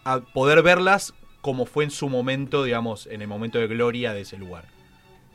a 0.05 0.21
poder 0.21 0.63
verlas 0.63 1.13
como 1.43 1.67
fue 1.67 1.85
en 1.85 1.91
su 1.91 2.09
momento, 2.09 2.65
digamos, 2.65 3.07
en 3.09 3.21
el 3.21 3.29
momento 3.29 3.59
de 3.59 3.67
gloria 3.67 4.15
de 4.15 4.23
ese 4.23 4.39
lugar. 4.39 4.65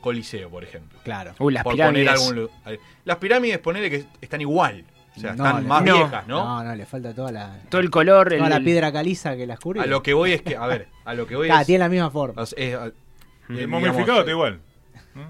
Coliseo, 0.00 0.50
por 0.50 0.64
ejemplo. 0.64 0.98
Claro. 1.04 1.32
Uy, 1.38 1.52
las 1.52 1.62
por 1.62 1.74
pirámides. 1.74 2.18
poner 2.20 2.40
algún 2.40 2.50
eh, 2.66 2.80
Las 3.04 3.18
pirámides, 3.18 3.58
ponele 3.60 3.88
que 3.88 4.04
están 4.20 4.40
igual. 4.40 4.84
O 5.16 5.20
sea, 5.20 5.32
No, 5.34 5.44
están 5.46 5.62
le- 5.62 5.68
más 5.68 5.82
no. 5.84 5.94
viejas, 5.94 6.26
¿no? 6.28 6.44
No, 6.44 6.64
no, 6.64 6.74
le 6.74 6.86
falta 6.86 7.12
toda 7.14 7.32
la. 7.32 7.58
Todo 7.68 7.80
el 7.80 7.90
color, 7.90 8.28
Toda 8.28 8.44
el, 8.46 8.50
la 8.50 8.60
piedra 8.60 8.92
caliza 8.92 9.36
que 9.36 9.46
las 9.46 9.58
cubre. 9.58 9.80
A 9.80 9.86
lo 9.86 10.02
que 10.02 10.14
voy 10.14 10.32
es 10.32 10.42
que, 10.42 10.56
a 10.56 10.66
ver, 10.66 10.88
a 11.04 11.14
lo 11.14 11.26
que 11.26 11.36
voy 11.36 11.48
Ah, 11.50 11.60
es. 11.62 11.66
tiene 11.66 11.80
la 11.80 11.88
misma 11.88 12.10
forma. 12.10 12.40
sea, 12.46 12.56
es, 12.58 12.74
eh, 12.74 12.92
El 13.48 13.56
digamos, 13.56 13.80
momificado 13.82 14.18
eh, 14.18 14.20
está 14.20 14.30
igual. 14.30 14.60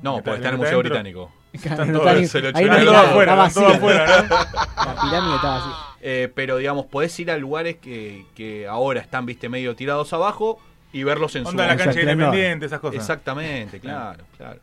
No, 0.03 0.19
Está- 0.19 0.23
porque 0.25 0.31
está 0.37 0.49
en 0.49 0.55
el 0.55 0.59
Museo 0.59 0.71
dentro. 0.83 0.91
Británico. 0.91 1.33
Están 1.53 1.93
no 1.93 2.01
todos, 2.01 2.29
se 2.31 2.41
lo 2.41 2.49
ahí 2.57 2.65
no 2.67 2.73
hay 2.73 2.79
Están 2.79 2.85
todo 2.85 2.97
afuera, 2.97 3.45
afuera, 3.45 4.07
¿no? 4.07 4.85
La 4.85 5.01
pirámide 5.03 5.35
está 5.35 5.49
vacía. 5.51 5.73
Eh, 6.03 6.33
pero 6.35 6.57
digamos, 6.59 6.87
podés 6.87 7.19
ir 7.19 7.31
a 7.31 7.37
lugares 7.39 7.77
que, 7.79 8.25
que 8.37 8.69
ahora 8.69 9.01
están, 9.01 9.27
viste, 9.27 9.49
medio 9.49 9.75
tirados 9.75 10.13
abajo 10.13 10.61
y 10.93 11.03
verlos 11.03 11.35
en 11.35 11.47
Onda 11.47 11.65
su 11.65 11.69
la 11.71 11.77
cancha 11.77 12.01
independiente, 12.01 12.67
esas 12.67 12.79
cosas. 12.81 13.01
Exactamente, 13.01 13.81
claro, 13.81 14.25
claro. 14.37 14.61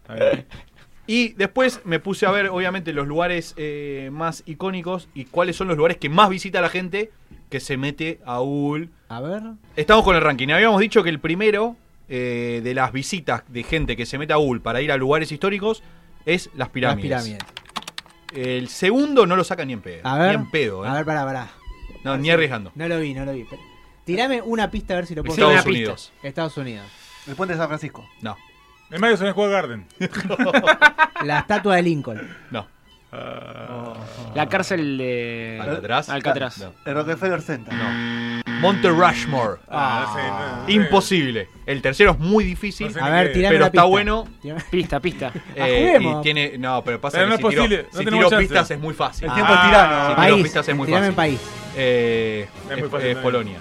Y 1.07 1.29
después 1.29 1.79
me 1.85 1.99
puse 1.99 2.25
a 2.25 2.31
ver, 2.31 2.49
obviamente, 2.49 2.91
los 2.91 3.07
lugares 3.07 3.53
eh, 3.55 4.09
más 4.11 4.43
icónicos 4.45 5.07
y 5.15 5.25
cuáles 5.25 5.55
son 5.55 5.69
los 5.69 5.77
lugares 5.77 5.97
que 5.97 6.09
más 6.09 6.29
visita 6.29 6.59
la 6.59 6.69
gente 6.69 7.11
que 7.49 7.61
se 7.61 7.77
mete 7.77 8.19
a 8.25 8.39
Google. 8.39 8.89
A 9.07 9.21
ver. 9.21 9.41
Estamos 9.77 10.03
con 10.03 10.17
el 10.17 10.21
ranking. 10.21 10.49
Habíamos 10.49 10.81
dicho 10.81 11.03
que 11.03 11.09
el 11.09 11.19
primero 11.19 11.77
eh, 12.09 12.59
de 12.61 12.73
las 12.73 12.91
visitas 12.91 13.43
de 13.47 13.63
gente 13.63 13.95
que 13.95 14.05
se 14.05 14.17
mete 14.17 14.33
a 14.33 14.35
Google 14.35 14.59
para 14.59 14.81
ir 14.81 14.91
a 14.91 14.97
lugares 14.97 15.31
históricos 15.31 15.81
es 16.25 16.49
las 16.55 16.69
pirámides. 16.69 17.09
Las 17.09 17.23
pirámides. 17.23 17.57
El 18.33 18.67
segundo 18.67 19.25
no 19.25 19.37
lo 19.37 19.45
saca 19.45 19.63
ni 19.63 19.71
en 19.73 19.81
pedo. 19.81 20.01
A 20.03 20.17
ver. 20.17 20.37
Ni 20.37 20.43
en 20.43 20.51
pedo, 20.51 20.85
¿eh? 20.85 20.89
A 20.89 20.93
ver, 20.93 21.05
pará, 21.05 21.23
pará. 21.23 21.49
no, 22.03 22.17
ni 22.17 22.29
arriesgando. 22.29 22.73
No 22.75 22.85
lo 22.89 22.99
vi, 22.99 23.13
no 23.13 23.23
lo 23.23 23.31
vi. 23.31 23.47
Tirame 24.03 24.41
una 24.41 24.69
pista 24.69 24.93
a 24.93 24.97
ver 24.97 25.05
si 25.05 25.15
lo 25.15 25.23
puedo 25.23 25.35
Estados 25.35 25.53
una 25.53 25.63
pista. 25.63 25.69
Unidos. 25.69 26.13
Estados 26.21 26.57
Unidos. 26.57 26.85
El 27.27 27.35
puente 27.35 27.53
de 27.53 27.59
San 27.59 27.67
Francisco. 27.67 28.07
No, 28.21 28.37
En 28.91 29.01
Madison 29.01 29.29
Square 29.31 29.51
Garden. 29.51 29.85
La 31.23 31.39
estatua 31.39 31.75
de 31.75 31.81
Lincoln. 31.83 32.21
no. 32.51 32.65
La 34.35 34.47
cárcel 34.49 34.97
de. 34.97 35.57
Alcatraz. 35.61 36.09
Alcatraz. 36.09 36.57
No. 36.59 36.73
El 36.85 36.93
Rockefeller 36.95 37.41
Center. 37.41 37.73
no. 37.73 38.43
Monte 38.59 38.89
Rushmore. 38.89 39.59
Ah, 39.69 40.05
no 40.07 40.13
sé, 40.67 40.75
no. 40.77 40.83
Imposible. 40.83 41.47
El 41.65 41.81
tercero 41.81 42.11
es 42.11 42.19
muy 42.19 42.43
difícil. 42.43 42.87
No 42.87 42.93
sé. 42.93 42.99
A 42.99 43.09
ver, 43.09 43.31
tirame 43.33 43.55
Pero 43.55 43.65
está 43.65 43.71
pista. 43.71 43.83
bueno. 43.85 44.27
Pista, 44.71 44.99
pista. 44.99 45.31
eh, 45.55 45.79
juguemos. 45.95 46.19
y 46.19 46.23
tiene. 46.23 46.57
No, 46.57 46.83
pero 46.83 46.99
pasa 46.99 47.17
Pero 47.19 47.27
que 47.27 47.29
no 47.31 47.37
si 47.37 47.43
es 47.43 47.49
tiro, 47.49 47.61
posible, 47.63 47.83
no 47.91 47.97
si 47.99 48.05
tenemos 48.05 48.19
tiro 48.25 48.29
chance. 48.29 48.47
pistas 48.47 48.71
es 48.71 48.79
muy 48.79 48.93
fácil. 48.93 49.27
El 49.27 49.33
tiempo 49.33 49.53
Ah. 49.55 49.61
es 49.61 49.69
tirano. 49.69 50.09
Sí. 50.09 50.15
País. 50.15 50.43
pistas 50.43 50.67
es 50.67 50.75
muy 50.75 50.85
tirame 50.85 51.05
fácil. 51.07 51.15
país. 51.15 51.41
Eh, 51.77 52.47
Es 52.71 52.79
muy 52.79 52.89
fácil 52.89 53.07
es. 53.09 53.17
Polonia. 53.17 53.59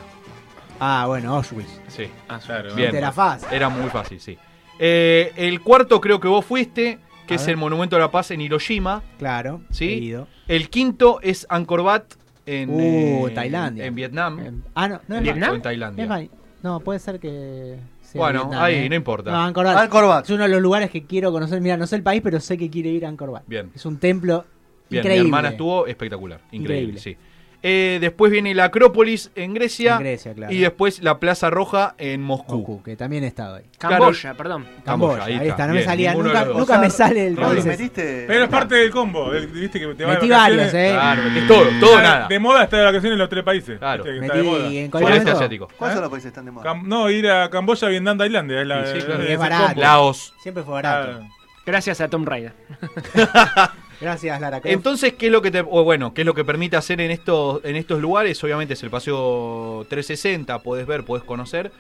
Ah, 0.80 1.04
bueno, 1.06 1.34
Auschwitz. 1.36 1.80
Sí. 1.88 2.10
Ah, 2.28 2.38
Claro. 2.44 2.74
Bien. 2.74 2.86
Este 2.88 2.98
era 2.98 3.12
fácil. 3.12 3.48
Era 3.52 3.68
muy 3.68 3.88
fácil, 3.90 4.20
sí. 4.20 4.38
Eh, 4.78 5.32
el 5.36 5.60
cuarto 5.60 6.00
creo 6.00 6.20
que 6.20 6.28
vos 6.28 6.44
fuiste, 6.44 6.98
que 7.26 7.34
A 7.34 7.36
es 7.36 7.42
ver. 7.46 7.50
el 7.52 7.56
Monumento 7.56 7.96
a 7.96 7.98
la 7.98 8.10
Paz 8.10 8.30
en 8.30 8.40
Hiroshima. 8.40 9.02
Claro. 9.18 9.60
Sí. 9.70 9.84
he 9.88 9.96
ido. 9.96 10.28
El 10.48 10.68
quinto 10.70 11.18
es 11.22 11.46
Angkor 11.50 11.80
Wat 11.80 12.04
en, 12.46 12.70
Uh, 12.70 13.26
eh, 13.28 13.30
Tailandia. 13.34 13.84
en 13.86 13.94
Vietnam. 13.94 14.38
Em, 14.38 14.62
ah, 14.74 14.88
no, 14.88 15.00
no 15.08 15.16
es 15.16 15.22
¿Vietnam? 15.22 15.50
O 15.50 15.54
en 15.56 15.62
Tailandia. 15.62 16.18
es 16.20 16.30
No, 16.62 16.80
puede 16.80 16.98
ser 17.00 17.18
que. 17.18 17.76
sea 18.02 18.20
Bueno, 18.20 18.40
Vietnam, 18.44 18.62
ahí, 18.62 18.74
¿eh? 18.76 18.88
no 18.88 18.94
importa. 18.94 19.30
No, 19.32 19.38
Angkor 19.42 19.66
Wat. 19.66 19.76
Angkor 19.76 20.04
Wat. 20.04 20.24
Es 20.24 20.30
uno 20.30 20.42
de 20.44 20.48
los 20.50 20.60
lugares 20.62 20.90
que 20.90 21.04
quiero 21.04 21.32
conocer. 21.32 21.60
Mira, 21.60 21.76
no 21.76 21.86
sé 21.86 21.96
el 21.96 22.02
país, 22.02 22.20
pero 22.22 22.38
sé 22.38 22.56
que 22.56 22.70
quiero 22.70 22.88
ir 22.90 23.04
a 23.04 23.08
Angkor 23.08 23.30
Wat. 23.30 23.42
Bien. 23.46 23.70
Es 23.74 23.84
un 23.86 23.98
templo 23.98 24.44
Bien, 24.88 25.00
increíble. 25.02 25.24
mi 25.24 25.28
hermana 25.28 25.48
estuvo 25.48 25.86
espectacular. 25.88 26.40
Increíble, 26.52 26.92
Increíble. 26.92 27.00
sí. 27.00 27.16
Eh, 27.62 27.98
después 28.00 28.30
viene 28.30 28.54
la 28.54 28.64
Acrópolis 28.64 29.30
en 29.34 29.54
Grecia. 29.54 29.94
En 29.94 30.00
Grecia, 30.00 30.34
claro. 30.34 30.52
Y 30.52 30.58
después 30.58 31.02
la 31.02 31.18
Plaza 31.18 31.50
Roja 31.50 31.94
en 31.98 32.22
Moscú. 32.22 32.58
Moscú, 32.58 32.82
que 32.82 32.96
también 32.96 33.24
he 33.24 33.26
estado 33.26 33.56
ahí. 33.56 33.64
Camboya, 33.78 34.34
perdón. 34.34 34.66
Camboya, 34.84 35.24
ahí 35.24 35.32
ahí, 35.32 35.38
está. 35.48 35.50
está. 35.50 35.66
No 35.66 35.72
me 35.72 35.78
Bien, 35.80 35.88
salía, 35.90 36.10
ninguno 36.12 36.28
nunca, 36.28 36.44
nunca 36.44 36.78
me 36.78 36.90
sale 36.90 37.26
el 37.28 37.38
ese. 37.38 37.68
metiste. 37.68 38.24
Pero 38.28 38.44
es 38.44 38.50
parte 38.50 38.74
del 38.76 38.90
combo. 38.90 39.32
el- 39.32 39.46
Viste 39.48 39.80
que 39.80 39.86
te 39.88 39.94
de 39.94 40.06
Metí 40.06 40.28
vacaciones. 40.28 40.72
varios, 40.72 40.74
eh. 40.74 40.90
Claro, 40.92 41.22
metés 41.24 41.46
todo, 41.48 41.64
todo 41.80 42.00
nada. 42.02 42.28
De 42.28 42.38
moda 42.38 42.64
está 42.64 42.76
de 42.76 42.84
vacaciones 42.84 43.12
en 43.12 43.18
los 43.18 43.28
tres 43.28 43.42
países. 43.44 43.78
Claro. 43.78 44.04
Viste 44.04 44.18
que 44.20 44.26
está 44.26 44.36
de 44.36 44.42
Metí 44.42 44.56
moda. 44.56 44.68
en 44.72 44.90
Corea 44.90 45.08
Sudeste 45.08 45.24
del 45.24 45.34
Sur. 45.34 45.36
asiático. 45.42 45.68
¿Cuáles 45.76 45.92
¿Eh? 45.92 45.96
son 45.96 46.02
los 46.02 46.10
países 46.10 46.22
que 46.24 46.28
están 46.28 46.44
de 46.44 46.50
moda? 46.52 46.64
Cam- 46.72 46.82
no, 46.86 47.10
ir 47.10 47.28
a 47.28 47.50
Camboya, 47.50 47.88
Vietnam, 47.88 48.18
Tailandia. 48.18 48.60
Es, 48.60 48.66
la, 48.66 48.86
Sí, 48.86 49.00
sí, 49.00 49.06
claro. 49.06 49.22
es 49.22 49.30
Es 49.30 49.38
barato. 49.38 49.64
combo. 49.66 49.80
Laos. 49.80 50.34
Siempre 50.42 50.62
fue 50.62 50.74
barato. 50.74 51.20
Gracias 51.64 52.00
a 52.00 52.08
Tom 52.08 52.24
Raider. 52.24 52.52
Gracias, 54.00 54.40
Lara 54.40 54.60
Croft. 54.60 54.72
Entonces, 54.72 55.14
¿qué 55.14 55.26
es 55.26 55.32
lo 55.32 55.42
que 55.42 55.50
te, 55.50 55.60
o 55.60 55.84
bueno, 55.84 56.12
qué 56.14 56.22
es 56.22 56.26
lo 56.26 56.34
que 56.34 56.44
permite 56.44 56.76
hacer 56.76 57.00
en 57.00 57.10
estos, 57.10 57.64
en 57.64 57.76
estos 57.76 58.00
lugares? 58.00 58.42
Obviamente 58.44 58.74
es 58.74 58.82
el 58.82 58.90
paseo 58.90 59.86
360, 59.88 60.58
podés 60.60 60.86
ver, 60.86 61.04
podés 61.04 61.24
conocer. 61.24 61.72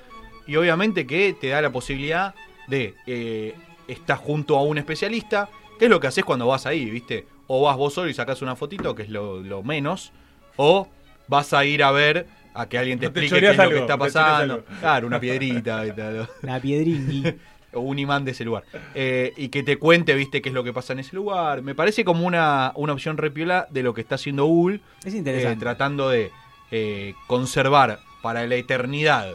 Y 0.46 0.56
obviamente 0.56 1.06
que 1.06 1.34
te 1.38 1.48
da 1.48 1.60
la 1.60 1.70
posibilidad 1.70 2.34
de 2.68 2.94
eh, 3.06 3.54
estar 3.88 4.16
junto 4.16 4.56
a 4.56 4.62
un 4.62 4.78
especialista, 4.78 5.48
que 5.78 5.86
es 5.86 5.90
lo 5.90 6.00
que 6.00 6.06
haces 6.06 6.24
cuando 6.24 6.46
vas 6.46 6.66
ahí, 6.66 6.88
¿viste? 6.88 7.26
O 7.48 7.62
vas 7.62 7.76
vos 7.76 7.94
solo 7.94 8.08
y 8.08 8.14
sacás 8.14 8.42
una 8.42 8.56
fotito, 8.56 8.94
que 8.94 9.02
es 9.02 9.10
lo, 9.10 9.40
lo 9.40 9.62
menos, 9.62 10.12
o 10.56 10.88
vas 11.28 11.52
a 11.52 11.64
ir 11.64 11.82
a 11.82 11.90
ver 11.90 12.26
a 12.54 12.68
que 12.68 12.78
alguien 12.78 12.98
te 12.98 13.06
No 13.06 13.12
te 13.12 13.20
explique 13.20 13.46
qué 13.46 13.52
es 13.52 13.56
lo 13.56 13.68
que 13.68 13.78
está 13.78 13.98
pasando. 13.98 14.64
Claro, 14.80 15.06
una 15.06 15.20
piedrita 15.20 15.86
y 15.86 15.92
tal. 15.92 16.28
La 16.42 16.60
piedringui. 16.60 17.34
O 17.72 17.80
un 17.80 17.98
imán 17.98 18.24
de 18.24 18.30
ese 18.32 18.44
lugar. 18.44 18.64
Eh, 18.94 19.32
y 19.36 19.48
que 19.48 19.62
te 19.62 19.76
cuente, 19.78 20.14
viste, 20.14 20.40
qué 20.42 20.48
es 20.48 20.54
lo 20.54 20.64
que 20.64 20.72
pasa 20.72 20.92
en 20.92 21.00
ese 21.00 21.14
lugar. 21.16 21.62
Me 21.62 21.74
parece 21.74 22.04
como 22.04 22.26
una, 22.26 22.72
una 22.76 22.92
opción 22.92 23.16
repiola 23.18 23.66
de 23.70 23.82
lo 23.82 23.92
que 23.94 24.00
está 24.00 24.14
haciendo 24.14 24.46
Google, 24.46 24.80
Es 25.04 25.14
eh, 25.14 25.18
interesante. 25.18 25.60
tratando 25.60 26.08
de 26.08 26.30
eh, 26.70 27.14
conservar 27.26 28.00
para 28.22 28.46
la 28.46 28.54
eternidad 28.56 29.32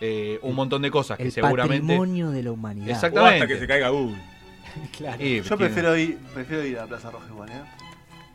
eh, 0.00 0.38
un 0.42 0.54
montón 0.56 0.82
de 0.82 0.90
cosas 0.90 1.16
que 1.16 1.24
el 1.24 1.32
seguramente... 1.32 1.80
patrimonio 1.80 2.30
de 2.30 2.42
la 2.42 2.52
humanidad. 2.52 2.88
O 2.88 2.92
hasta 2.94 3.06
Exactamente. 3.08 3.46
que 3.46 3.58
se 3.60 3.66
caiga 3.66 3.88
Google. 3.90 4.16
Claro. 4.96 5.22
Y 5.22 5.42
Yo 5.42 5.58
prefiero 5.58 5.96
ir, 5.98 6.16
prefiero 6.32 6.64
ir 6.64 6.78
a 6.78 6.86
Plaza 6.86 7.10
Roja 7.10 7.26
igual, 7.28 7.50
¿eh? 7.50 7.52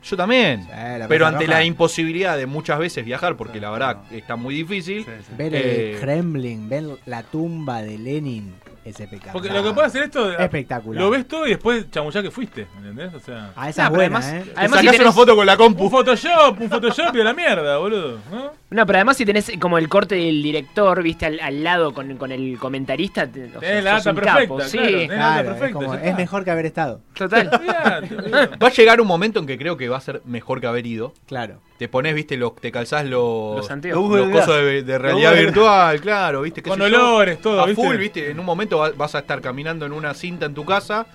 Yo 0.03 0.15
también. 0.15 0.61
Sí, 0.63 0.69
pero 1.09 1.25
ante 1.25 1.45
Roja. 1.47 1.57
la 1.57 1.65
imposibilidad 1.65 2.37
de 2.37 2.45
muchas 2.45 2.77
veces 2.79 3.03
viajar, 3.03 3.35
porque 3.35 3.53
Sí, 3.55 3.59
la 3.59 3.71
verdad 3.71 4.03
no. 4.09 4.15
está 4.17 4.35
muy 4.35 4.53
difícil, 4.55 5.03
Sí, 5.03 5.11
sí. 5.27 5.33
Ver 5.35 5.55
Eh, 5.55 5.93
el 5.95 5.99
Kremlin, 5.99 6.69
ver 6.69 6.83
la 7.07 7.23
tumba 7.23 7.81
de 7.81 7.97
Lenin, 7.97 8.53
es 8.89 8.99
espectacular. 8.99 9.33
Porque 9.33 9.49
lo 9.49 9.63
que 9.63 9.71
puede 9.73 9.87
hacer 9.87 10.03
esto. 10.03 10.31
Espectacular. 10.37 11.01
Lo 11.03 11.09
ves 11.09 11.27
todo 11.27 11.45
y 11.45 11.51
después 11.51 11.89
chamullá 11.91 12.21
que 12.21 12.31
fuiste. 12.31 12.67
¿Entendés? 12.77 13.13
O 13.13 13.19
sea. 13.19 13.51
Ah, 13.55 13.69
esa 13.69 13.83
No, 13.83 13.89
es 13.89 13.95
buena, 13.95 14.17
además- 14.19 14.47
¿eh? 14.47 14.51
Además, 14.55 14.79
si 14.79 14.85
sacás 14.85 14.99
tenés- 14.99 15.01
una 15.05 15.11
foto 15.13 15.35
con 15.35 15.45
la 15.45 15.53
Un 15.53 15.57
compu. 15.57 15.89
Photoshop, 15.89 16.61
un 16.61 16.69
Photoshop 16.69 17.15
y 17.15 17.21
a 17.21 17.23
la 17.23 17.33
mierda, 17.33 17.77
boludo. 17.77 18.19
¿no? 18.31 18.51
No, 18.69 18.85
pero 18.85 18.97
además 18.97 19.15
si 19.17 19.25
tenés 19.25 19.51
como 19.59 19.77
el 19.77 19.87
corte 19.87 20.15
del 20.15 20.43
director, 20.43 21.01
viste, 21.01 21.25
al, 21.25 21.39
al 21.39 21.63
lado 21.63 21.93
con, 21.93 22.17
con 22.17 22.31
el 22.31 22.57
comentarista, 22.59 23.25
te- 23.27 23.45
o 23.45 23.49
sea, 23.51 23.59
Tenés 23.61 23.83
la 23.83 23.91
data 23.93 24.09
un 24.11 24.15
capo, 24.17 24.57
perfecta, 24.57 24.67
sí, 24.67 24.77
claro, 24.77 24.91
tenés 24.91 25.09
la 25.09 25.15
data 25.17 25.33
Claro, 25.33 25.39
es, 25.51 25.57
perfecta, 25.59 25.73
como- 25.85 25.93
es 25.95 26.15
mejor 26.17 26.43
que 26.43 26.51
haber 26.51 26.65
estado. 26.65 27.01
Total. 27.17 27.49
Va 28.61 28.67
a 28.67 28.71
llegar 28.71 29.01
un 29.01 29.07
momento 29.07 29.39
en 29.39 29.45
que 29.45 29.57
creo 29.57 29.75
que 29.77 29.89
va 29.89 29.97
a 29.97 30.01
ser 30.01 30.21
mejor 30.25 30.61
que 30.61 30.67
haber 30.67 30.85
ido. 30.85 31.13
Claro. 31.27 31.55
Te 31.77 31.87
pones, 31.87 32.15
viste, 32.15 32.37
los, 32.37 32.55
te 32.55 32.71
calzás 32.71 33.05
los, 33.05 33.57
Los 33.57 33.71
anteojos. 33.71 34.19
Los 34.19 34.29
cosas 34.29 34.55
de, 34.63 34.83
de 34.83 34.97
realidad 34.97 35.31
Google 35.31 35.45
virtual, 35.45 36.01
claro, 36.01 36.41
viste. 36.41 36.61
qué 36.63 36.69
Con 36.69 36.79
yo. 36.79 36.85
olores, 36.85 37.39
todo, 37.41 37.61
A 37.61 37.65
¿viste? 37.67 37.83
full, 37.83 37.97
viste. 37.97 38.31
En 38.31 38.39
un 38.39 38.45
momento 38.45 38.77
va- 38.79 38.91
vas 38.95 39.13
a 39.15 39.19
estar 39.19 39.41
caminando 39.41 39.85
en 39.85 39.91
una 39.93 40.13
cinta 40.13 40.45
en 40.45 40.53
tu 40.53 40.65
casa 40.65 41.05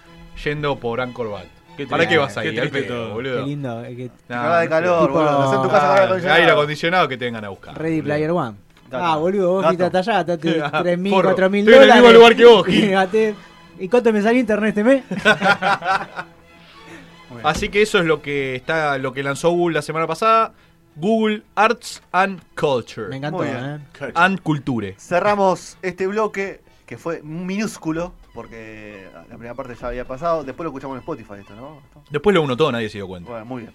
yendo 0.44 0.76
por 0.78 1.00
Angkor 1.00 1.26
Wat. 1.28 1.44
Qué 1.76 1.86
¿Para 1.86 2.06
qué 2.06 2.18
vas 2.18 2.34
qué 2.34 2.40
ahí? 2.40 2.54
Triste 2.54 2.82
pedo, 2.82 3.14
boludo. 3.14 3.40
Qué 3.40 3.46
lindo. 3.46 3.82
eh, 3.84 3.96
que- 3.96 4.10
Nah, 4.28 4.58
de 4.60 4.64
no 4.66 4.70
calor, 4.70 5.08
Tipo- 5.08 5.12
boludo. 5.18 5.54
En 5.54 5.62
tu 5.62 5.68
casa 5.68 5.86
aire 5.92 6.00
Ah, 6.00 6.04
acondicionado. 6.04 6.40
aire 6.40 6.52
acondicionado 6.52 7.08
que 7.08 7.16
te 7.16 7.24
vengan 7.24 7.44
a 7.44 7.48
buscar. 7.48 7.78
Ready 7.78 7.96
boludo. 8.00 8.04
Player 8.04 8.30
One. 8.30 8.56
Ah, 8.94 9.16
boludo, 9.16 9.52
vos 9.52 9.64
hasta 9.64 9.86
allá, 9.98 10.18
hasta 10.18 10.32
Ah, 10.70 10.82
3 10.82 10.98
mil, 10.98 11.12
porro. 11.12 11.30
4 11.30 11.48
mil 11.48 11.60
Estoy 11.60 11.74
en 11.76 11.80
el 11.82 11.88
dólares. 11.88 12.02
mismo 12.04 12.18
lugar 12.18 12.36
que 12.36 12.44
vos, 12.44 12.66
Y 13.78 13.80
Gil. 13.80 13.82
gasté- 13.82 13.84
¿Y 13.84 13.88
cuánto 13.88 14.12
me 14.12 14.22
salió 14.22 14.40
internet 14.40 14.68
este 14.70 14.84
mes? 14.84 15.04
Así 17.44 17.68
que 17.70 17.82
eso 17.82 17.98
es 17.98 18.04
lo 18.04 18.20
que 18.22 18.54
está, 18.56 18.98
lo 18.98 19.12
que 19.12 19.22
lanzó 19.22 19.50
Google 19.50 19.74
la 19.74 19.82
semana 19.82 20.06
pasada. 20.06 20.52
Google 20.96 21.42
Arts 21.54 22.02
and 22.12 22.40
Culture. 22.54 23.08
Me 23.08 23.16
encantó. 23.16 23.44
¿eh? 23.44 23.78
And 24.14 24.40
Culture. 24.42 24.94
Cerramos 24.98 25.78
este 25.80 26.06
bloque 26.06 26.60
que 26.84 26.98
fue 26.98 27.22
minúsculo 27.22 28.12
porque 28.34 29.08
la 29.14 29.24
primera 29.36 29.54
parte 29.54 29.74
ya 29.80 29.88
había 29.88 30.04
pasado. 30.04 30.44
Después 30.44 30.64
lo 30.64 30.70
escuchamos 30.70 30.96
en 30.96 31.00
Spotify 31.00 31.40
esto, 31.40 31.54
¿no? 31.56 31.80
Después 32.10 32.34
lo 32.34 32.42
uno 32.42 32.56
todo, 32.56 32.70
nadie 32.70 32.90
se 32.90 32.98
dio 32.98 33.08
cuenta. 33.08 33.30
Bueno, 33.30 33.46
muy 33.46 33.62
bien. 33.62 33.72